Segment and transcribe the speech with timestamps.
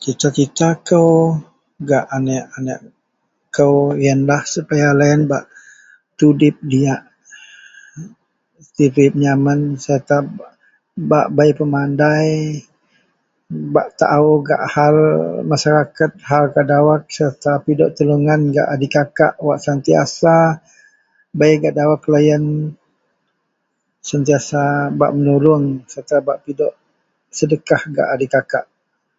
[0.00, 1.10] Cita-cita kou
[1.88, 2.80] gak anek-anek
[3.56, 5.44] kou iyenlah supaya loyen bak
[6.18, 7.02] tudip diyak
[8.76, 10.16] tudip nyaman serta
[11.10, 12.28] bak bei pemadai,
[13.74, 14.96] bak tao gak hal
[15.52, 20.36] masyarakat hal gak dawok serta pidok pertolongan gak dikakak wak sentiasa
[21.38, 22.44] bei gak dawok loyen,
[24.08, 24.62] sentiasa
[24.98, 26.74] bak menolong serta bak pidok
[27.38, 28.64] sedekah gak a dikakak.